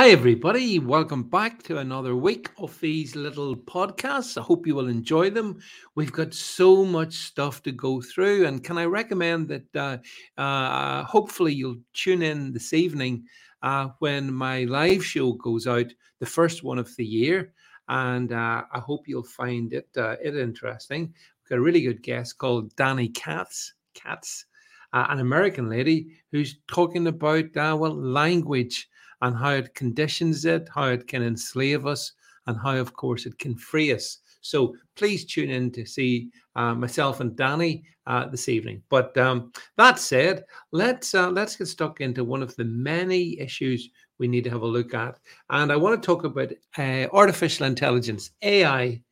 Hi, 0.00 0.08
everybody. 0.08 0.78
Welcome 0.78 1.24
back 1.24 1.62
to 1.64 1.76
another 1.76 2.16
week 2.16 2.48
of 2.56 2.80
these 2.80 3.14
little 3.14 3.54
podcasts. 3.54 4.38
I 4.38 4.42
hope 4.42 4.66
you 4.66 4.74
will 4.74 4.88
enjoy 4.88 5.28
them. 5.28 5.60
We've 5.94 6.10
got 6.10 6.32
so 6.32 6.86
much 6.86 7.12
stuff 7.12 7.62
to 7.64 7.72
go 7.72 8.00
through. 8.00 8.46
And 8.46 8.64
can 8.64 8.78
I 8.78 8.86
recommend 8.86 9.48
that 9.48 9.76
uh, 9.76 10.40
uh, 10.40 11.04
hopefully 11.04 11.52
you'll 11.52 11.82
tune 11.92 12.22
in 12.22 12.50
this 12.50 12.72
evening 12.72 13.24
uh, 13.60 13.88
when 13.98 14.32
my 14.32 14.64
live 14.64 15.04
show 15.04 15.34
goes 15.34 15.66
out, 15.66 15.92
the 16.18 16.24
first 16.24 16.64
one 16.64 16.78
of 16.78 16.96
the 16.96 17.04
year. 17.04 17.52
And 17.86 18.32
uh, 18.32 18.62
I 18.72 18.78
hope 18.78 19.06
you'll 19.06 19.22
find 19.22 19.70
it, 19.74 19.90
uh, 19.98 20.16
it 20.24 20.34
interesting. 20.34 21.12
We've 21.12 21.50
got 21.50 21.58
a 21.58 21.60
really 21.62 21.82
good 21.82 22.02
guest 22.02 22.38
called 22.38 22.74
Danny 22.74 23.08
Katz. 23.10 23.74
Katz. 23.92 24.46
Uh, 24.94 25.08
an 25.10 25.20
American 25.20 25.68
lady 25.68 26.16
who's 26.32 26.56
talking 26.68 27.06
about 27.06 27.54
well 27.54 27.94
language 27.94 28.88
and 29.22 29.36
how 29.36 29.50
it 29.50 29.74
conditions 29.74 30.44
it, 30.44 30.68
how 30.74 30.86
it 30.86 31.06
can 31.06 31.22
enslave 31.22 31.86
us, 31.86 32.12
and 32.46 32.58
how, 32.58 32.76
of 32.76 32.92
course, 32.92 33.26
it 33.26 33.38
can 33.38 33.56
free 33.56 33.92
us. 33.92 34.18
So 34.40 34.74
please 34.96 35.24
tune 35.24 35.50
in 35.50 35.70
to 35.72 35.84
see 35.84 36.30
uh, 36.56 36.74
myself 36.74 37.20
and 37.20 37.36
Danny 37.36 37.84
uh, 38.06 38.26
this 38.26 38.48
evening. 38.48 38.82
But 38.88 39.16
um, 39.18 39.52
that 39.76 39.98
said, 39.98 40.44
let's 40.72 41.14
uh, 41.14 41.30
let's 41.30 41.56
get 41.56 41.68
stuck 41.68 42.00
into 42.00 42.24
one 42.24 42.42
of 42.42 42.56
the 42.56 42.64
many 42.64 43.38
issues 43.38 43.90
we 44.18 44.28
need 44.28 44.44
to 44.44 44.50
have 44.50 44.62
a 44.62 44.66
look 44.66 44.94
at, 44.94 45.18
and 45.50 45.70
I 45.70 45.76
want 45.76 46.00
to 46.00 46.06
talk 46.06 46.24
about 46.24 46.52
uh, 46.78 47.06
artificial 47.12 47.66
intelligence 47.66 48.30
(AI). 48.42 49.02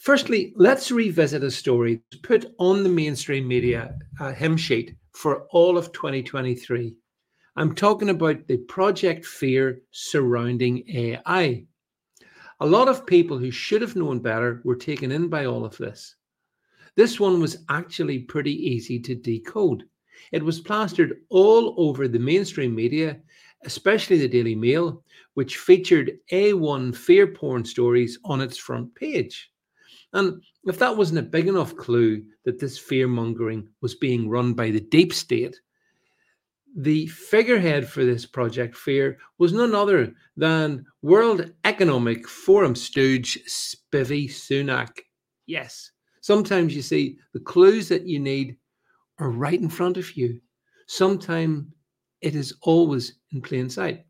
Firstly, 0.00 0.52
let's 0.56 0.90
revisit 0.90 1.42
a 1.42 1.50
story 1.50 2.02
put 2.22 2.54
on 2.58 2.82
the 2.82 2.90
mainstream 2.90 3.48
media 3.48 3.96
uh, 4.20 4.32
hymn 4.32 4.56
sheet 4.56 4.94
for 5.12 5.46
all 5.50 5.78
of 5.78 5.92
2023 5.92 6.94
I'm 7.56 7.72
talking 7.72 8.08
about 8.08 8.48
the 8.48 8.56
project 8.56 9.24
fear 9.24 9.80
surrounding 9.92 10.82
AI. 10.88 11.64
A 12.58 12.66
lot 12.66 12.88
of 12.88 13.06
people 13.06 13.38
who 13.38 13.52
should 13.52 13.80
have 13.80 13.94
known 13.94 14.18
better 14.18 14.60
were 14.64 14.74
taken 14.74 15.12
in 15.12 15.28
by 15.28 15.44
all 15.44 15.64
of 15.64 15.76
this. 15.76 16.16
This 16.96 17.20
one 17.20 17.40
was 17.40 17.64
actually 17.68 18.20
pretty 18.20 18.52
easy 18.52 18.98
to 19.00 19.14
decode. 19.14 19.84
It 20.32 20.42
was 20.42 20.60
plastered 20.60 21.20
all 21.28 21.74
over 21.76 22.08
the 22.08 22.18
mainstream 22.18 22.74
media, 22.74 23.20
especially 23.64 24.18
the 24.18 24.28
Daily 24.28 24.56
Mail, 24.56 25.04
which 25.34 25.58
featured 25.58 26.18
AI 26.32 26.90
fear 26.92 27.28
porn 27.28 27.64
stories 27.64 28.18
on 28.24 28.40
its 28.40 28.56
front 28.56 28.92
page. 28.96 29.50
And 30.12 30.42
if 30.64 30.78
that 30.80 30.96
wasn't 30.96 31.20
a 31.20 31.22
big 31.22 31.46
enough 31.46 31.76
clue 31.76 32.24
that 32.44 32.58
this 32.58 32.78
fear 32.78 33.06
mongering 33.06 33.68
was 33.80 33.94
being 33.94 34.28
run 34.28 34.54
by 34.54 34.70
the 34.70 34.80
deep 34.80 35.12
state, 35.12 35.60
the 36.76 37.06
figurehead 37.06 37.88
for 37.88 38.04
this 38.04 38.26
project 38.26 38.76
fear 38.76 39.18
was 39.38 39.52
none 39.52 39.74
other 39.74 40.12
than 40.36 40.84
World 41.02 41.52
Economic 41.64 42.28
Forum 42.28 42.74
stooge 42.74 43.38
Spivvy 43.46 44.28
Sunak. 44.28 44.98
Yes, 45.46 45.92
sometimes 46.20 46.74
you 46.74 46.82
see 46.82 47.18
the 47.32 47.40
clues 47.40 47.88
that 47.88 48.06
you 48.06 48.18
need 48.18 48.56
are 49.18 49.30
right 49.30 49.60
in 49.60 49.68
front 49.68 49.96
of 49.96 50.16
you. 50.16 50.40
Sometimes 50.88 51.66
it 52.20 52.34
is 52.34 52.54
always 52.62 53.20
in 53.32 53.40
plain 53.40 53.70
sight. 53.70 54.04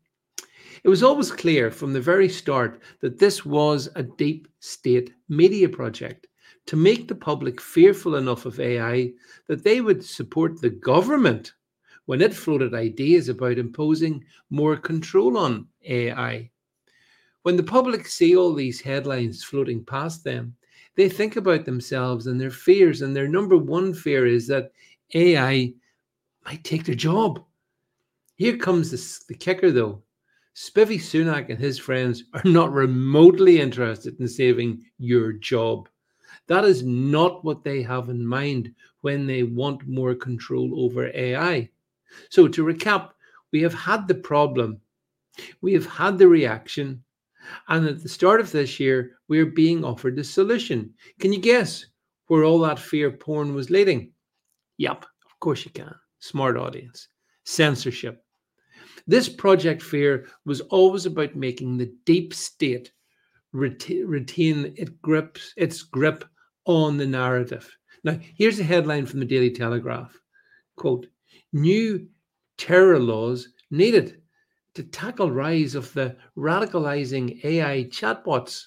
It 0.83 0.89
was 0.89 1.03
always 1.03 1.31
clear 1.31 1.69
from 1.69 1.93
the 1.93 2.01
very 2.01 2.29
start 2.29 2.81
that 3.01 3.19
this 3.19 3.45
was 3.45 3.89
a 3.95 4.03
deep 4.03 4.47
state 4.59 5.13
media 5.29 5.69
project 5.69 6.27
to 6.65 6.75
make 6.75 7.07
the 7.07 7.15
public 7.15 7.61
fearful 7.61 8.15
enough 8.15 8.45
of 8.45 8.59
AI 8.59 9.11
that 9.47 9.63
they 9.63 9.81
would 9.81 10.03
support 10.03 10.59
the 10.59 10.69
government 10.69 11.53
when 12.05 12.21
it 12.21 12.33
floated 12.33 12.73
ideas 12.73 13.29
about 13.29 13.57
imposing 13.57 14.23
more 14.49 14.77
control 14.77 15.37
on 15.37 15.67
AI. 15.85 16.49
When 17.43 17.55
the 17.55 17.63
public 17.63 18.07
see 18.07 18.35
all 18.35 18.53
these 18.53 18.81
headlines 18.81 19.43
floating 19.43 19.83
past 19.83 20.23
them, 20.23 20.55
they 20.95 21.09
think 21.09 21.35
about 21.35 21.65
themselves 21.65 22.27
and 22.27 22.39
their 22.39 22.51
fears, 22.51 23.01
and 23.01 23.15
their 23.15 23.27
number 23.27 23.57
one 23.57 23.93
fear 23.93 24.25
is 24.25 24.47
that 24.47 24.71
AI 25.13 25.73
might 26.45 26.63
take 26.63 26.85
their 26.85 26.95
job. 26.95 27.43
Here 28.35 28.57
comes 28.57 28.91
the, 28.91 29.25
the 29.27 29.37
kicker, 29.37 29.71
though. 29.71 30.01
Spivvy 30.55 30.97
Sunak 30.97 31.49
and 31.49 31.59
his 31.59 31.77
friends 31.77 32.23
are 32.33 32.41
not 32.45 32.71
remotely 32.71 33.59
interested 33.59 34.19
in 34.19 34.27
saving 34.27 34.83
your 34.97 35.33
job. 35.33 35.89
That 36.47 36.63
is 36.63 36.83
not 36.83 37.43
what 37.43 37.63
they 37.63 37.81
have 37.81 38.09
in 38.09 38.25
mind 38.25 38.73
when 39.01 39.27
they 39.27 39.43
want 39.43 39.87
more 39.87 40.15
control 40.15 40.83
over 40.83 41.11
AI. 41.13 41.69
So, 42.29 42.47
to 42.47 42.65
recap, 42.65 43.11
we 43.51 43.61
have 43.61 43.73
had 43.73 44.07
the 44.07 44.15
problem, 44.15 44.79
we 45.61 45.73
have 45.73 45.85
had 45.85 46.17
the 46.17 46.27
reaction, 46.27 47.03
and 47.67 47.87
at 47.87 48.01
the 48.01 48.09
start 48.09 48.41
of 48.41 48.51
this 48.51 48.79
year, 48.79 49.17
we 49.27 49.39
are 49.39 49.45
being 49.45 49.83
offered 49.83 50.15
the 50.15 50.23
solution. 50.23 50.93
Can 51.19 51.31
you 51.31 51.39
guess 51.39 51.85
where 52.27 52.43
all 52.43 52.59
that 52.59 52.79
fear 52.79 53.11
porn 53.11 53.53
was 53.53 53.69
leading? 53.69 54.11
Yep, 54.77 55.03
of 55.03 55.39
course 55.39 55.63
you 55.65 55.71
can. 55.71 55.93
Smart 56.19 56.57
audience. 56.57 57.07
Censorship. 57.43 58.23
This 59.07 59.29
project 59.29 59.83
fear 59.83 60.27
was 60.45 60.61
always 60.61 61.05
about 61.05 61.35
making 61.35 61.77
the 61.77 61.93
deep 62.05 62.33
state 62.33 62.91
retain 63.55 64.73
it 64.75 65.01
grips 65.01 65.53
its 65.55 65.83
grip 65.83 66.25
on 66.65 66.97
the 66.97 67.05
narrative. 67.05 67.69
Now, 68.03 68.19
here's 68.35 68.59
a 68.59 68.63
headline 68.63 69.05
from 69.05 69.19
the 69.19 69.25
Daily 69.25 69.51
Telegraph. 69.51 70.19
Quote, 70.75 71.07
new 71.53 72.07
terror 72.57 72.99
laws 72.99 73.49
needed 73.71 74.21
to 74.73 74.83
tackle 74.83 75.31
rise 75.31 75.75
of 75.75 75.91
the 75.93 76.15
radicalizing 76.37 77.43
AI 77.43 77.85
chatbots. 77.85 78.65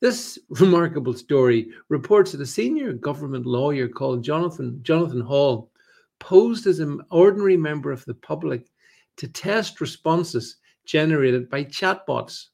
This 0.00 0.38
remarkable 0.50 1.14
story 1.14 1.70
reports 1.88 2.32
that 2.32 2.40
a 2.40 2.46
senior 2.46 2.92
government 2.92 3.46
lawyer 3.46 3.88
called 3.88 4.22
Jonathan 4.22 4.80
Jonathan 4.82 5.20
Hall 5.20 5.70
posed 6.18 6.66
as 6.66 6.80
an 6.80 7.00
ordinary 7.10 7.56
member 7.56 7.92
of 7.92 8.04
the 8.04 8.14
public 8.14 8.66
to 9.16 9.28
test 9.28 9.80
responses 9.80 10.56
generated 10.84 11.48
by 11.48 11.64
chatbots. 11.64 12.46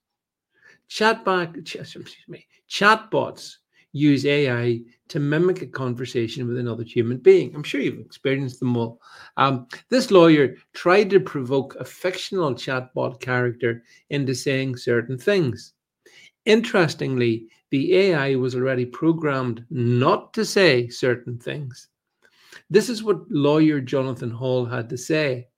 Chatbot, 0.88 1.56
excuse 1.56 2.16
me, 2.28 2.46
chatbots 2.68 3.56
use 3.92 4.25
AI 4.25 4.80
to 5.08 5.20
mimic 5.20 5.62
a 5.62 5.66
conversation 5.66 6.48
with 6.48 6.58
another 6.58 6.82
human 6.82 7.19
being. 7.19 7.54
I'm 7.54 7.62
sure 7.62 7.80
you've 7.80 8.00
experienced 8.00 8.58
them 8.58 8.76
all. 8.76 9.00
Um, 9.36 9.66
this 9.91 10.10
lawyer 10.10 10.56
tried 10.72 11.10
to 11.10 11.20
provoke 11.20 11.76
a 11.76 11.84
fictional 11.84 12.54
chatbot 12.54 13.20
character 13.20 13.84
into 14.10 14.34
saying 14.34 14.76
certain 14.76 15.19
things. 15.19 15.75
Interestingly, 16.47 17.48
the 17.70 17.97
AI 17.97 18.34
was 18.34 18.54
already 18.54 18.86
programmed 18.86 19.64
not 19.70 20.34
to 20.34 20.44
say 20.44 20.88
certain 20.88 21.38
things. 21.38 21.88
This 22.70 22.88
is 22.88 23.03
what 23.03 23.30
lawyer 23.30 23.80
Jonathan 23.80 24.30
Hall 24.30 24.64
had 24.64 24.88
to 24.91 24.98
say. 24.98 25.48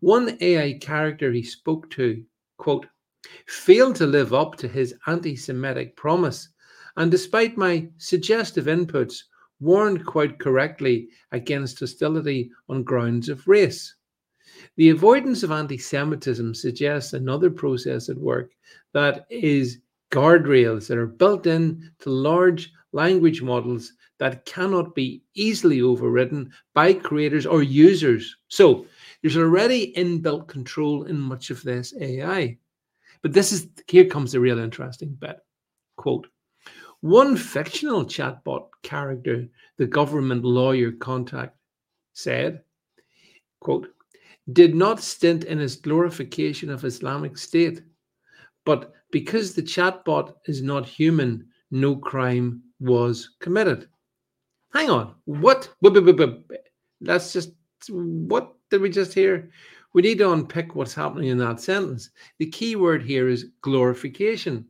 One 0.00 0.36
AI 0.40 0.78
character 0.80 1.32
he 1.32 1.42
spoke 1.42 1.90
to, 1.90 2.24
quote, 2.58 2.86
failed 3.46 3.96
to 3.96 4.06
live 4.06 4.32
up 4.32 4.56
to 4.56 4.68
his 4.68 4.94
anti 5.06 5.36
Semitic 5.36 5.96
promise 5.96 6.48
and 6.96 7.10
despite 7.10 7.56
my 7.56 7.88
suggestive 7.98 8.66
inputs, 8.66 9.24
warned 9.60 10.04
quite 10.04 10.38
correctly 10.38 11.08
against 11.32 11.80
hostility 11.80 12.50
on 12.68 12.82
grounds 12.82 13.28
of 13.28 13.46
race. 13.48 13.94
The 14.76 14.90
avoidance 14.90 15.42
of 15.42 15.50
anti 15.50 15.78
Semitism 15.78 16.54
suggests 16.54 17.12
another 17.12 17.50
process 17.50 18.08
at 18.08 18.18
work 18.18 18.52
that 18.92 19.26
is 19.30 19.78
guardrails 20.12 20.86
that 20.86 20.98
are 20.98 21.06
built 21.06 21.46
in 21.46 21.90
to 22.00 22.10
large 22.10 22.72
language 22.92 23.42
models 23.42 23.92
that 24.18 24.44
cannot 24.44 24.94
be 24.94 25.22
easily 25.34 25.80
overridden 25.80 26.52
by 26.72 26.92
creators 26.92 27.46
or 27.46 27.62
users. 27.62 28.36
So 28.48 28.86
there's 29.22 29.36
already 29.36 29.92
inbuilt 29.96 30.46
control 30.46 31.04
in 31.04 31.18
much 31.18 31.50
of 31.50 31.62
this 31.62 31.92
AI. 32.00 32.58
But 33.22 33.32
this 33.32 33.50
is 33.50 33.66
here 33.88 34.04
comes 34.04 34.32
the 34.32 34.40
real 34.40 34.58
interesting 34.58 35.16
bit. 35.18 35.38
Quote 35.96 36.28
one 37.04 37.36
fictional 37.36 38.02
chatbot 38.06 38.68
character, 38.82 39.46
the 39.76 39.86
government 39.86 40.42
lawyer 40.42 40.90
contact, 40.90 41.54
said, 42.14 42.62
quote, 43.60 43.88
did 44.54 44.74
not 44.74 45.02
stint 45.02 45.44
in 45.44 45.58
his 45.58 45.76
glorification 45.76 46.70
of 46.70 46.82
Islamic 46.82 47.36
State, 47.36 47.82
but 48.64 48.94
because 49.10 49.52
the 49.52 49.60
chatbot 49.60 50.32
is 50.46 50.62
not 50.62 50.86
human, 50.86 51.46
no 51.70 51.94
crime 51.94 52.62
was 52.80 53.36
committed. 53.38 53.86
Hang 54.72 54.88
on, 54.88 55.14
what? 55.26 55.68
That's 57.02 57.34
just 57.34 57.52
what 57.90 58.54
did 58.70 58.80
we 58.80 58.88
just 58.88 59.12
hear? 59.12 59.50
We 59.92 60.00
need 60.00 60.16
to 60.18 60.32
unpick 60.32 60.74
what's 60.74 60.94
happening 60.94 61.28
in 61.28 61.36
that 61.36 61.60
sentence. 61.60 62.08
The 62.38 62.46
key 62.46 62.76
word 62.76 63.02
here 63.02 63.28
is 63.28 63.50
glorification. 63.60 64.64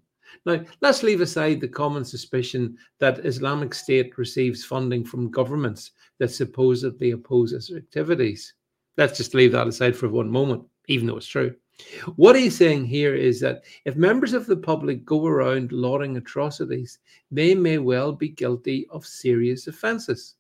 Now, 0.47 0.65
let's 0.81 1.03
leave 1.03 1.21
aside 1.21 1.61
the 1.61 1.69
common 1.69 2.05
suspicion 2.05 2.77
that 3.01 3.25
Islamic 3.25 3.75
State 3.75 4.17
receives 4.19 4.65
funding 4.65 5.05
from 5.05 5.31
governments 5.31 5.93
that 6.19 6.31
supposedly 6.31 7.13
oppose 7.13 7.53
its 7.53 7.73
activities. 7.73 8.55
Let's 8.97 9.17
just 9.17 9.35
leave 9.35 9.53
that 9.53 9.67
aside 9.67 9.97
for 9.97 10.09
one 10.09 10.31
moment, 10.31 10.65
even 10.89 11.07
though 11.07 11.17
it's 11.17 11.27
true. 11.27 11.55
What 12.15 12.37
he's 12.37 12.57
saying 12.57 12.87
here 12.87 13.15
is 13.17 13.41
that 13.41 13.65
if 13.85 13.97
members 13.97 14.33
of 14.33 14.47
the 14.47 14.57
public 14.57 15.05
go 15.05 15.27
around 15.27 15.73
lauding 15.73 16.17
atrocities, 16.17 17.01
they 17.33 17.55
may 17.55 17.79
well 17.79 18.13
be 18.13 18.29
guilty 18.29 18.87
of 18.91 19.05
serious 19.05 19.67
offences. 19.67 20.37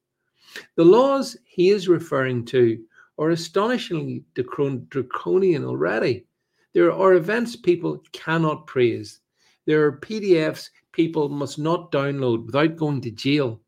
The 0.76 0.84
laws 0.84 1.36
he 1.44 1.70
is 1.70 1.88
referring 1.88 2.44
to 2.46 2.80
are 3.18 3.30
astonishingly 3.30 4.24
draconian 4.34 5.64
already. 5.64 6.26
There 6.72 6.92
are 6.92 7.14
events 7.14 7.56
people 7.56 8.02
cannot 8.12 8.66
praise. 8.66 9.20
There 9.66 9.84
are 9.84 10.00
PDFs 10.00 10.70
people 10.92 11.28
must 11.28 11.58
not 11.58 11.90
download 11.90 12.46
without 12.46 12.76
going 12.76 13.00
to 13.02 13.10
jail. 13.10 13.60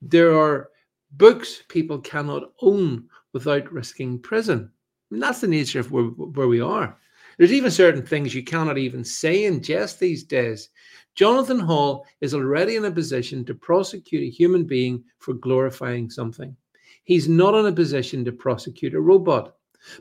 There 0.00 0.36
are 0.38 0.70
books 1.12 1.62
people 1.68 1.98
cannot 1.98 2.52
own 2.60 3.08
without 3.32 3.72
risking 3.72 4.18
prison. 4.18 4.70
And 5.10 5.22
that's 5.22 5.40
the 5.40 5.46
nature 5.46 5.80
of 5.80 5.92
where, 5.92 6.04
where 6.04 6.48
we 6.48 6.60
are. 6.60 6.96
There's 7.38 7.52
even 7.52 7.70
certain 7.70 8.04
things 8.04 8.34
you 8.34 8.42
cannot 8.42 8.78
even 8.78 9.04
say 9.04 9.44
in 9.44 9.62
jest 9.62 10.00
these 10.00 10.24
days. 10.24 10.68
Jonathan 11.14 11.58
Hall 11.58 12.06
is 12.20 12.34
already 12.34 12.76
in 12.76 12.84
a 12.84 12.90
position 12.90 13.44
to 13.44 13.54
prosecute 13.54 14.22
a 14.22 14.30
human 14.30 14.64
being 14.64 15.04
for 15.18 15.34
glorifying 15.34 16.10
something. 16.10 16.56
He's 17.04 17.28
not 17.28 17.54
in 17.54 17.66
a 17.66 17.72
position 17.72 18.24
to 18.24 18.32
prosecute 18.32 18.94
a 18.94 19.00
robot. 19.00 19.56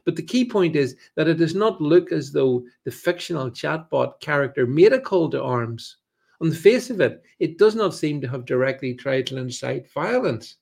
But 0.06 0.16
the 0.16 0.24
key 0.24 0.45
point 0.45 0.75
is 0.75 0.95
that 1.16 1.28
it 1.28 1.38
does 1.38 1.56
not 1.56 1.81
look 1.81 2.12
as 2.12 2.31
though 2.31 2.66
the 2.83 2.92
fictional 2.92 3.50
chatbot 3.50 4.19
character 4.19 4.66
made 4.68 4.94
a 4.94 5.00
call 5.00 5.30
to 5.31 5.42
arms. 5.42 5.98
On 6.42 6.50
the 6.50 6.56
face 6.56 6.89
of 6.89 7.01
it, 7.01 7.24
it 7.39 7.57
does 7.57 7.75
not 7.75 7.94
seem 7.94 8.19
to 8.22 8.28
have 8.28 8.45
directly 8.45 8.94
tried 8.94 9.28
to 9.28 9.38
incite 9.38 9.92
violence. 9.92 10.57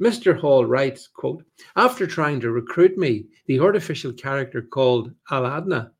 Mr. 0.00 0.36
Hall 0.36 0.64
writes, 0.64 1.06
quote, 1.06 1.44
After 1.76 2.06
trying 2.06 2.40
to 2.40 2.50
recruit 2.50 2.98
me, 2.98 3.26
the 3.46 3.60
artificial 3.60 4.12
character 4.12 4.62
called 4.62 5.12
Al 5.30 5.46
Adna 5.46 5.92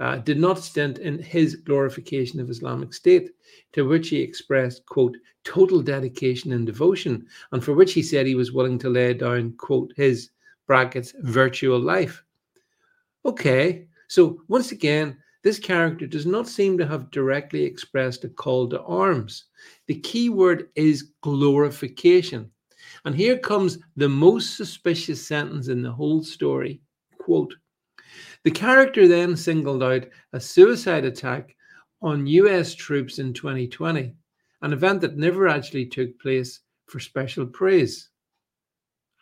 uh, 0.00 0.16
did 0.18 0.38
not 0.38 0.58
stint 0.58 0.98
in 0.98 1.18
his 1.18 1.56
glorification 1.56 2.40
of 2.40 2.50
Islamic 2.50 2.92
State, 2.92 3.30
to 3.72 3.88
which 3.88 4.08
he 4.08 4.20
expressed, 4.20 4.84
quote, 4.86 5.16
total 5.44 5.80
dedication 5.80 6.52
and 6.52 6.66
devotion, 6.66 7.26
and 7.52 7.64
for 7.64 7.72
which 7.72 7.92
he 7.92 8.02
said 8.02 8.26
he 8.26 8.34
was 8.34 8.52
willing 8.52 8.78
to 8.78 8.90
lay 8.90 9.14
down, 9.14 9.52
quote, 9.52 9.92
his 9.96 10.30
brackets 10.66 11.14
virtual 11.20 11.78
life. 11.78 12.22
Okay, 13.24 13.86
so 14.08 14.42
once 14.48 14.72
again, 14.72 15.18
this 15.42 15.58
character 15.58 16.06
does 16.06 16.26
not 16.26 16.48
seem 16.48 16.76
to 16.78 16.86
have 16.86 17.10
directly 17.10 17.62
expressed 17.62 18.24
a 18.24 18.28
call 18.28 18.68
to 18.68 18.82
arms. 18.82 19.44
The 19.86 20.00
key 20.00 20.28
word 20.28 20.70
is 20.74 21.12
glorification. 21.22 22.50
And 23.04 23.14
here 23.14 23.38
comes 23.38 23.78
the 23.96 24.08
most 24.08 24.56
suspicious 24.56 25.24
sentence 25.24 25.68
in 25.68 25.82
the 25.82 25.92
whole 25.92 26.24
story. 26.24 26.80
Quote 27.18 27.54
The 28.42 28.50
character 28.50 29.06
then 29.06 29.36
singled 29.36 29.82
out 29.82 30.06
a 30.32 30.40
suicide 30.40 31.04
attack 31.04 31.54
on 32.02 32.26
US 32.26 32.74
troops 32.74 33.18
in 33.18 33.32
2020, 33.32 34.14
an 34.62 34.72
event 34.72 35.00
that 35.00 35.16
never 35.16 35.48
actually 35.48 35.86
took 35.86 36.18
place 36.18 36.60
for 36.86 37.00
special 37.00 37.46
praise. 37.46 38.10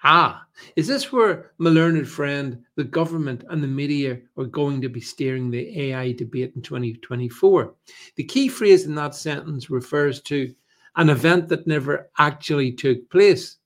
Ah, 0.06 0.46
is 0.76 0.86
this 0.86 1.10
where 1.10 1.52
my 1.56 1.70
learned 1.70 2.06
friend, 2.06 2.62
the 2.76 2.84
government, 2.84 3.42
and 3.48 3.62
the 3.62 3.66
media 3.66 4.20
are 4.36 4.44
going 4.44 4.82
to 4.82 4.90
be 4.90 5.00
steering 5.00 5.50
the 5.50 5.80
AI 5.80 6.12
debate 6.12 6.52
in 6.54 6.60
2024? 6.60 7.74
The 8.16 8.24
key 8.24 8.48
phrase 8.48 8.84
in 8.84 8.94
that 8.96 9.14
sentence 9.14 9.70
refers 9.70 10.20
to 10.22 10.54
an 10.96 11.08
event 11.08 11.48
that 11.48 11.66
never 11.66 12.10
actually 12.18 12.70
took 12.72 13.08
place. 13.08 13.56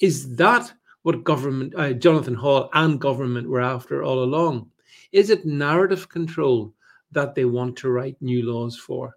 Is 0.00 0.36
that 0.36 0.70
what 1.02 1.24
government, 1.24 1.72
uh, 1.74 1.94
Jonathan 1.94 2.34
Hall 2.34 2.68
and 2.74 3.00
government 3.00 3.48
were 3.48 3.62
after 3.62 4.02
all 4.02 4.22
along? 4.22 4.70
Is 5.12 5.30
it 5.30 5.46
narrative 5.46 6.10
control 6.10 6.74
that 7.12 7.34
they 7.34 7.46
want 7.46 7.76
to 7.78 7.88
write 7.88 8.20
new 8.20 8.42
laws 8.44 8.76
for? 8.76 9.16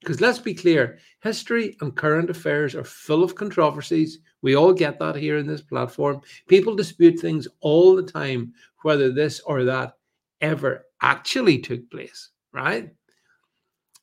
Because 0.00 0.22
let's 0.22 0.38
be 0.38 0.54
clear, 0.54 0.98
history 1.20 1.76
and 1.82 1.94
current 1.94 2.30
affairs 2.30 2.74
are 2.74 2.84
full 2.84 3.22
of 3.22 3.34
controversies. 3.34 4.20
We 4.42 4.56
all 4.56 4.72
get 4.72 4.98
that 5.00 5.16
here 5.16 5.38
in 5.38 5.46
this 5.46 5.62
platform. 5.62 6.20
People 6.46 6.76
dispute 6.76 7.18
things 7.18 7.48
all 7.60 7.96
the 7.96 8.02
time, 8.02 8.52
whether 8.82 9.12
this 9.12 9.40
or 9.40 9.64
that 9.64 9.94
ever 10.40 10.86
actually 11.02 11.58
took 11.58 11.90
place, 11.90 12.30
right? 12.52 12.90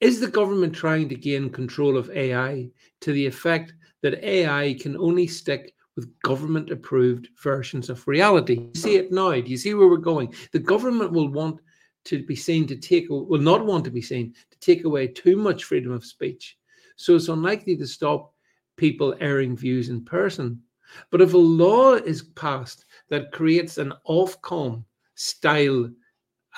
Is 0.02 0.20
the 0.20 0.28
government 0.28 0.76
trying 0.76 1.08
to 1.10 1.16
gain 1.16 1.50
control 1.50 1.98
of 1.98 2.10
AI 2.10 2.70
to 3.02 3.12
the 3.14 3.26
effect 3.26 3.74
that 4.02 4.24
AI 4.24 4.76
can 4.80 4.98
only 4.98 5.26
stick 5.26 5.74
with 5.96 6.14
government 6.22 6.70
approved 6.70 7.30
versions 7.42 7.90
of 7.90 8.06
reality? 8.08 8.60
You 8.74 8.80
see 8.80 8.96
it 8.98 9.12
now. 9.14 9.32
Do 9.32 9.50
you 9.50 9.58
see 9.58 9.74
where 9.74 9.88
we're 9.88 9.98
going? 9.98 10.34
The 10.52 10.60
government 10.60 11.14
will 11.14 11.30
want 11.30 11.62
to 12.04 12.24
be 12.24 12.36
seen 12.36 12.68
to 12.68 12.76
take 12.76 13.10
will 13.10 13.40
not 13.40 13.66
want 13.66 13.86
to 13.86 13.92
be 13.92 14.02
seen 14.02 14.36
to 14.52 14.60
take 14.60 14.84
away 14.84 15.08
too 15.08 15.38
much 15.38 15.64
freedom 15.64 15.92
of 15.92 16.06
speech. 16.06 16.58
So 16.98 17.16
it's 17.16 17.30
unlikely 17.30 17.78
to 17.78 17.88
stop 17.88 18.35
people 18.78 19.16
airing 19.20 19.56
views 19.56 19.90
in 19.90 20.04
person. 20.04 20.62
But 21.10 21.22
if 21.22 21.34
a 21.34 21.38
law 21.38 21.94
is 21.94 22.22
passed 22.22 22.86
that 23.10 23.32
creates 23.32 23.78
an 23.78 23.94
Ofcom 24.08 24.84
style 25.16 25.90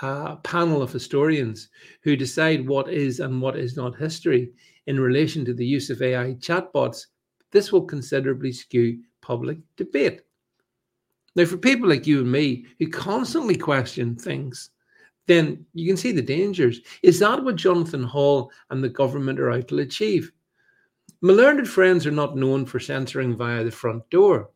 uh, 0.01 0.35
panel 0.37 0.81
of 0.81 0.91
historians 0.91 1.69
who 2.01 2.15
decide 2.15 2.67
what 2.67 2.91
is 2.91 3.19
and 3.19 3.41
what 3.41 3.57
is 3.57 3.75
not 3.75 3.95
history 3.95 4.51
in 4.85 4.99
relation 4.99 5.43
to 5.45 5.53
the 5.53 5.65
use 5.65 5.89
of 5.89 6.01
AI 6.01 6.35
chatbots, 6.35 7.07
this 7.51 7.71
will 7.71 7.83
considerably 7.83 8.51
skew 8.51 8.99
public 9.21 9.57
debate. 9.75 10.21
Now, 11.35 11.45
for 11.45 11.57
people 11.57 11.87
like 11.87 12.07
you 12.07 12.19
and 12.21 12.31
me 12.31 12.65
who 12.79 12.89
constantly 12.89 13.55
question 13.55 14.15
things, 14.15 14.71
then 15.27 15.65
you 15.73 15.85
can 15.85 15.97
see 15.97 16.11
the 16.11 16.21
dangers. 16.21 16.79
Is 17.03 17.19
that 17.19 17.43
what 17.43 17.57
Jonathan 17.57 18.03
Hall 18.03 18.51
and 18.69 18.83
the 18.83 18.89
government 18.89 19.39
are 19.39 19.51
out 19.51 19.67
to 19.67 19.79
achieve? 19.79 20.31
My 21.21 21.33
learned 21.33 21.67
friends 21.67 22.05
are 22.05 22.11
not 22.11 22.37
known 22.37 22.65
for 22.65 22.79
censoring 22.79 23.35
via 23.35 23.63
the 23.63 23.71
front 23.71 24.07
door. 24.11 24.51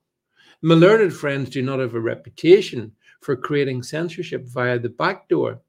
My 0.62 0.76
learned 0.76 1.14
friends 1.14 1.50
do 1.50 1.64
not 1.64 1.80
have 1.80 1.96
a 1.96 2.00
reputation 2.00 2.92
for 3.22 3.36
creating 3.36 3.82
censorship 3.82 4.46
via 4.48 4.78
the 4.78 4.90
back 4.90 5.28
door. 5.28 5.62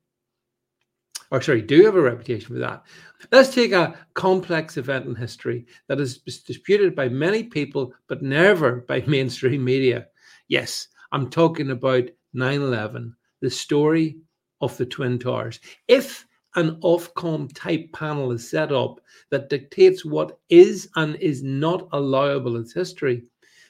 Or, 1.30 1.40
sorry, 1.40 1.62
do 1.62 1.82
have 1.86 1.94
a 1.94 2.00
reputation 2.00 2.48
for 2.48 2.60
that. 2.60 2.82
Let's 3.30 3.54
take 3.54 3.72
a 3.72 3.94
complex 4.12 4.76
event 4.76 5.06
in 5.06 5.14
history 5.14 5.64
that 5.88 5.98
is 5.98 6.18
disputed 6.18 6.94
by 6.94 7.08
many 7.08 7.44
people, 7.44 7.94
but 8.06 8.22
never 8.22 8.82
by 8.82 9.00
mainstream 9.06 9.64
media. 9.64 10.08
Yes, 10.48 10.88
I'm 11.10 11.30
talking 11.30 11.70
about 11.70 12.04
9 12.34 12.60
11, 12.60 13.16
the 13.40 13.48
story 13.48 14.18
of 14.60 14.76
the 14.76 14.84
Twin 14.84 15.18
Towers. 15.18 15.58
If 15.88 16.26
an 16.54 16.80
Ofcom 16.80 17.50
type 17.54 17.92
panel 17.92 18.32
is 18.32 18.48
set 18.48 18.72
up 18.72 19.00
that 19.30 19.48
dictates 19.48 20.04
what 20.04 20.38
is 20.48 20.88
and 20.96 21.16
is 21.16 21.42
not 21.42 21.88
allowable 21.92 22.56
as 22.56 22.72
history, 22.72 23.24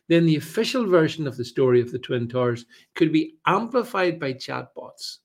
then 0.09 0.27
the 0.27 0.37
official 0.37 0.87
version 0.87 1.27
of 1.27 1.37
the 1.37 1.45
story 1.45 1.81
of 1.81 1.93
the 1.93 1.99
Twin 1.99 2.29
Towers 2.29 2.67
could 2.95 3.13
be 3.13 3.37
amplified 3.47 4.19
by 4.19 4.33
chatbots. 4.33 5.19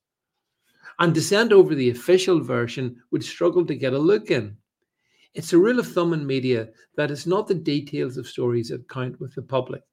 And 1.00 1.14
dissent 1.14 1.52
over 1.52 1.76
the 1.76 1.90
official 1.90 2.42
version 2.42 3.02
would 3.12 3.24
struggle 3.24 3.66
to 3.66 3.76
get 3.76 3.94
a 3.94 4.00
look 4.00 4.32
in. 4.32 4.58
It's 5.34 5.54
a 5.54 5.58
rule 5.58 5.80
of 5.80 5.92
thumb 5.92 6.14
in 6.14 6.26
media 6.26 6.70
that 6.96 7.12
it's 7.12 7.28
not 7.28 7.48
the 7.48 7.56
details 7.56 8.18
of 8.18 8.28
stories 8.28 8.70
that 8.70 8.90
count 8.90 9.20
with 9.20 9.36
the 9.36 9.42
public. 9.42 9.84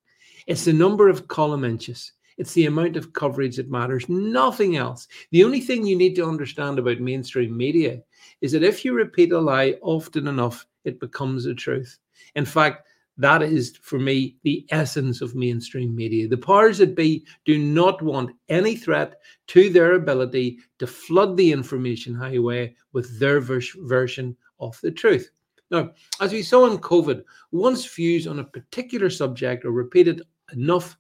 It's 0.46 0.64
the 0.64 0.72
number 0.72 1.08
of 1.08 1.28
column 1.28 1.64
inches, 1.64 2.12
it's 2.36 2.52
the 2.54 2.66
amount 2.66 2.96
of 2.96 3.12
coverage 3.12 3.56
that 3.56 3.70
matters, 3.70 4.08
nothing 4.08 4.76
else. 4.76 5.08
The 5.30 5.44
only 5.44 5.60
thing 5.60 5.86
you 5.86 5.96
need 5.96 6.14
to 6.16 6.26
understand 6.26 6.78
about 6.78 7.00
mainstream 7.00 7.56
media 7.56 8.02
is 8.40 8.52
that 8.52 8.62
if 8.62 8.84
you 8.84 8.92
repeat 8.92 9.32
a 9.32 9.40
lie 9.40 9.76
often 9.82 10.26
enough, 10.26 10.66
it 10.84 11.00
becomes 11.00 11.46
a 11.46 11.54
truth. 11.54 11.98
In 12.34 12.44
fact, 12.44 12.86
that 13.16 13.42
is 13.42 13.76
for 13.76 13.98
me 13.98 14.36
the 14.42 14.66
essence 14.70 15.20
of 15.20 15.36
mainstream 15.36 15.94
media. 15.94 16.26
The 16.26 16.36
powers 16.36 16.78
that 16.78 16.96
be 16.96 17.24
do 17.44 17.58
not 17.58 18.02
want 18.02 18.34
any 18.48 18.76
threat 18.76 19.20
to 19.48 19.70
their 19.70 19.94
ability 19.94 20.58
to 20.80 20.86
flood 20.86 21.36
the 21.36 21.52
information 21.52 22.14
highway 22.14 22.74
with 22.92 23.18
their 23.20 23.40
version 23.40 24.36
of 24.58 24.80
the 24.80 24.90
truth. 24.90 25.30
Now, 25.70 25.92
as 26.20 26.32
we 26.32 26.42
saw 26.42 26.66
in 26.70 26.78
COVID, 26.78 27.22
once 27.52 27.86
views 27.86 28.26
on 28.26 28.40
a 28.40 28.44
particular 28.44 29.10
subject 29.10 29.64
are 29.64 29.70
repeated 29.70 30.22
enough 30.52 30.96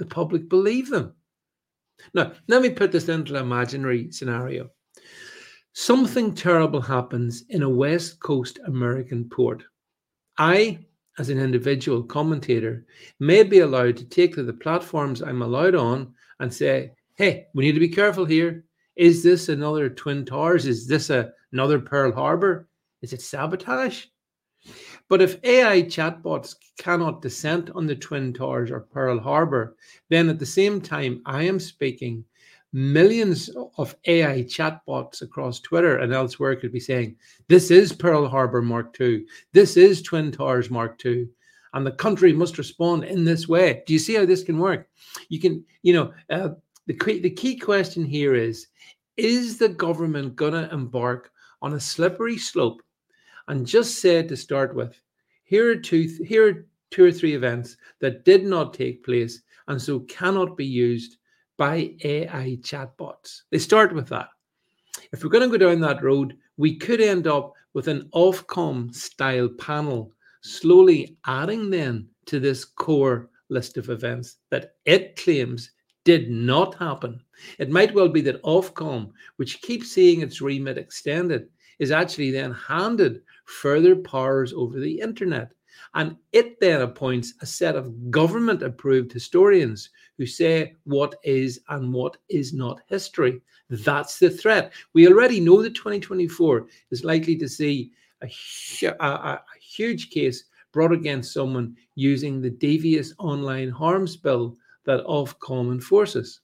the 0.00 0.06
public 0.06 0.48
believe 0.48 0.88
them. 0.88 1.12
Now, 2.14 2.32
let 2.48 2.62
me 2.62 2.70
put 2.70 2.90
this 2.90 3.10
into 3.10 3.36
an 3.36 3.42
imaginary 3.42 4.10
scenario. 4.10 4.70
Something 5.74 6.34
terrible 6.34 6.80
happens 6.80 7.44
in 7.50 7.62
a 7.62 7.68
West 7.68 8.18
Coast 8.18 8.58
American 8.64 9.28
port. 9.28 9.62
I, 10.38 10.78
as 11.18 11.28
an 11.28 11.38
individual 11.38 12.02
commentator, 12.02 12.86
may 13.20 13.42
be 13.42 13.58
allowed 13.58 13.98
to 13.98 14.06
take 14.06 14.34
to 14.36 14.42
the 14.42 14.54
platforms 14.54 15.20
I'm 15.20 15.42
allowed 15.42 15.74
on 15.74 16.14
and 16.40 16.52
say, 16.52 16.92
hey, 17.16 17.48
we 17.54 17.64
need 17.64 17.72
to 17.72 17.80
be 17.80 17.88
careful 17.88 18.24
here. 18.24 18.64
Is 18.96 19.22
this 19.22 19.50
another 19.50 19.90
Twin 19.90 20.24
Towers? 20.24 20.66
Is 20.66 20.86
this 20.86 21.10
a, 21.10 21.30
another 21.52 21.78
Pearl 21.78 22.10
Harbor? 22.10 22.68
Is 23.02 23.12
it 23.12 23.20
sabotage? 23.20 24.06
But 25.10 25.20
if 25.20 25.42
AI 25.42 25.82
chatbots 25.82 26.54
cannot 26.78 27.20
dissent 27.20 27.68
on 27.70 27.84
the 27.84 27.96
Twin 27.96 28.32
Towers 28.32 28.70
or 28.70 28.78
Pearl 28.78 29.18
Harbor, 29.18 29.76
then 30.08 30.28
at 30.28 30.38
the 30.38 30.46
same 30.46 30.80
time 30.80 31.20
I 31.26 31.42
am 31.42 31.58
speaking, 31.58 32.24
millions 32.72 33.50
of 33.76 33.96
AI 34.06 34.44
chatbots 34.44 35.22
across 35.22 35.58
Twitter 35.58 35.98
and 35.98 36.12
elsewhere 36.12 36.54
could 36.54 36.70
be 36.70 36.78
saying, 36.78 37.16
This 37.48 37.72
is 37.72 37.92
Pearl 37.92 38.28
Harbor 38.28 38.62
Mark 38.62 38.98
II. 39.00 39.24
This 39.52 39.76
is 39.76 40.00
Twin 40.00 40.30
Towers 40.30 40.70
Mark 40.70 41.04
II. 41.04 41.26
And 41.74 41.84
the 41.84 41.90
country 41.90 42.32
must 42.32 42.56
respond 42.56 43.02
in 43.02 43.24
this 43.24 43.48
way. 43.48 43.82
Do 43.88 43.92
you 43.92 43.98
see 43.98 44.14
how 44.14 44.24
this 44.24 44.44
can 44.44 44.60
work? 44.60 44.88
You 45.28 45.40
can, 45.40 45.64
you 45.82 45.92
know, 45.92 46.12
uh, 46.30 46.50
the, 46.86 46.94
key, 46.94 47.18
the 47.18 47.30
key 47.30 47.56
question 47.56 48.04
here 48.04 48.36
is 48.36 48.68
Is 49.16 49.58
the 49.58 49.70
government 49.70 50.36
going 50.36 50.52
to 50.52 50.72
embark 50.72 51.32
on 51.62 51.74
a 51.74 51.80
slippery 51.80 52.38
slope 52.38 52.80
and 53.50 53.66
just 53.66 53.98
say 53.98 54.22
to 54.22 54.36
start 54.36 54.76
with, 54.76 55.02
here 55.42 55.68
are 55.72 55.76
two, 55.76 56.08
here 56.24 56.48
are 56.48 56.66
two 56.92 57.04
or 57.04 57.10
three 57.10 57.34
events 57.34 57.76
that 58.00 58.24
did 58.24 58.44
not 58.44 58.72
take 58.72 59.04
place 59.04 59.42
and 59.66 59.82
so 59.82 59.98
cannot 60.00 60.56
be 60.56 60.64
used 60.64 61.16
by 61.58 61.92
AI 62.04 62.58
chatbots. 62.62 63.42
They 63.50 63.58
start 63.58 63.92
with 63.92 64.08
that. 64.08 64.28
If 65.12 65.24
we're 65.24 65.30
going 65.30 65.50
to 65.50 65.58
go 65.58 65.66
down 65.66 65.80
that 65.80 66.02
road, 66.02 66.36
we 66.58 66.76
could 66.76 67.00
end 67.00 67.26
up 67.26 67.54
with 67.74 67.88
an 67.88 68.08
Ofcom 68.14 68.94
style 68.94 69.48
panel, 69.48 70.12
slowly 70.42 71.16
adding 71.26 71.70
then 71.70 72.06
to 72.26 72.38
this 72.38 72.64
core 72.64 73.30
list 73.48 73.76
of 73.76 73.90
events 73.90 74.36
that 74.50 74.74
it 74.84 75.16
claims 75.16 75.72
did 76.04 76.30
not 76.30 76.76
happen. 76.76 77.20
It 77.58 77.68
might 77.68 77.94
well 77.94 78.08
be 78.08 78.20
that 78.22 78.42
Ofcom, 78.42 79.10
which 79.36 79.60
keeps 79.60 79.90
seeing 79.90 80.20
its 80.20 80.40
remit 80.40 80.78
extended, 80.78 81.48
is 81.80 81.90
actually 81.90 82.30
then 82.30 82.52
handed 82.52 83.22
further 83.46 83.96
powers 83.96 84.52
over 84.52 84.78
the 84.78 85.00
internet 85.00 85.50
and 85.94 86.16
it 86.32 86.60
then 86.60 86.82
appoints 86.82 87.34
a 87.40 87.46
set 87.46 87.74
of 87.74 88.10
government 88.10 88.62
approved 88.62 89.12
historians 89.12 89.90
who 90.18 90.26
say 90.26 90.76
what 90.84 91.14
is 91.24 91.60
and 91.68 91.92
what 91.92 92.16
is 92.28 92.52
not 92.52 92.80
history. 92.86 93.40
That's 93.70 94.18
the 94.18 94.30
threat. 94.30 94.72
We 94.92 95.08
already 95.08 95.40
know 95.40 95.62
that 95.62 95.74
2024 95.74 96.66
is 96.90 97.04
likely 97.04 97.36
to 97.36 97.48
see 97.48 97.92
a, 98.22 98.28
a, 99.00 99.04
a 99.04 99.42
huge 99.60 100.10
case 100.10 100.44
brought 100.72 100.92
against 100.92 101.32
someone 101.32 101.76
using 101.96 102.40
the 102.40 102.50
devious 102.50 103.12
online 103.18 103.70
harms 103.70 104.16
bill 104.16 104.56
that 104.84 105.04
Ofcom 105.06 105.72
enforces. 105.72 106.40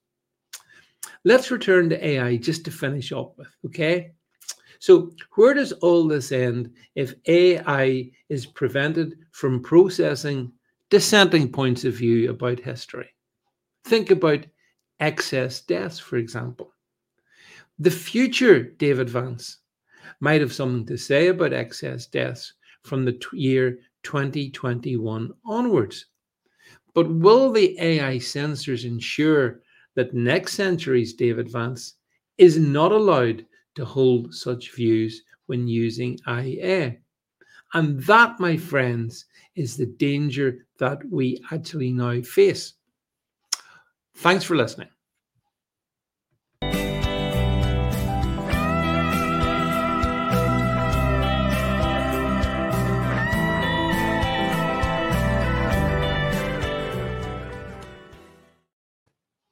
Let's 1.24 1.50
return 1.50 1.88
to 1.90 2.04
AI 2.04 2.36
just 2.36 2.64
to 2.64 2.70
finish 2.70 3.12
up 3.12 3.38
with, 3.38 3.48
okay? 3.66 4.12
So, 4.78 5.12
where 5.34 5.54
does 5.54 5.72
all 5.72 6.06
this 6.06 6.32
end 6.32 6.72
if 6.94 7.14
AI 7.26 8.10
is 8.28 8.46
prevented 8.46 9.18
from 9.32 9.62
processing 9.62 10.52
dissenting 10.90 11.50
points 11.50 11.84
of 11.84 11.94
view 11.94 12.30
about 12.30 12.60
history? 12.60 13.08
Think 13.84 14.10
about 14.10 14.46
excess 15.00 15.60
deaths, 15.60 15.98
for 15.98 16.16
example. 16.16 16.72
The 17.78 17.90
future 17.90 18.62
David 18.62 19.10
Vance 19.10 19.58
might 20.20 20.40
have 20.40 20.52
something 20.52 20.86
to 20.86 20.96
say 20.96 21.28
about 21.28 21.52
excess 21.52 22.06
deaths 22.06 22.54
from 22.82 23.04
the 23.04 23.12
t- 23.12 23.26
year 23.32 23.78
2021 24.02 25.30
onwards. 25.44 26.06
But 26.94 27.10
will 27.10 27.52
the 27.52 27.78
AI 27.78 28.18
censors 28.18 28.84
ensure 28.84 29.60
that 29.94 30.14
next 30.14 30.54
century's 30.54 31.12
David 31.12 31.50
Vance 31.50 31.94
is 32.38 32.58
not 32.58 32.92
allowed 32.92 33.44
to 33.76 33.84
hold 33.84 34.34
such 34.34 34.74
views 34.74 35.22
when 35.46 35.68
using 35.68 36.18
AI. 36.26 36.98
And 37.74 38.02
that, 38.04 38.40
my 38.40 38.56
friends, 38.56 39.26
is 39.54 39.76
the 39.76 39.86
danger 39.86 40.66
that 40.78 40.98
we 41.10 41.42
actually 41.50 41.92
now 41.92 42.20
face. 42.22 42.74
Thanks 44.16 44.44
for 44.44 44.56
listening. 44.56 44.88